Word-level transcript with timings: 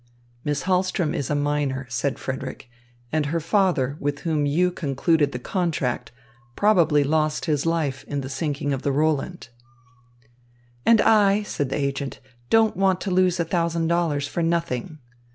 "Miss 0.43 0.63
Hahlström 0.63 1.13
is 1.13 1.29
a 1.29 1.35
minor," 1.35 1.85
said 1.87 2.17
Frederick, 2.17 2.67
"and 3.11 3.27
her 3.27 3.39
father, 3.39 3.97
with 3.99 4.21
whom 4.21 4.47
you 4.47 4.71
concluded 4.71 5.31
the 5.31 5.37
contract, 5.37 6.11
probably 6.55 7.03
lost 7.03 7.45
his 7.45 7.67
life 7.67 8.03
in 8.05 8.21
the 8.21 8.27
sinking 8.27 8.73
of 8.73 8.81
the 8.81 8.91
Roland." 8.91 9.49
"And 10.87 11.01
I," 11.01 11.43
said 11.43 11.69
the 11.69 11.75
agent, 11.77 12.19
"don't 12.49 12.75
want 12.75 12.99
to 13.01 13.11
lose 13.11 13.39
a 13.39 13.45
thousand 13.45 13.89
dollars 13.89 14.27
for 14.27 14.41
nothing." 14.41 14.97